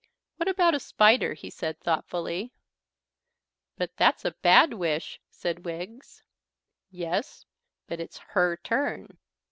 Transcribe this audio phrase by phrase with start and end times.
[0.37, 2.53] "What about a spider?" he said thoughtfully.
[3.77, 6.23] "But that's a bad wish," said Wiggs.
[6.89, 7.45] "Yes,
[7.85, 9.19] but it's her turn."